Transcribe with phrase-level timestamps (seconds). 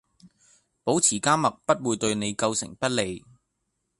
[0.83, 3.23] 保持緘默不會對你構成不利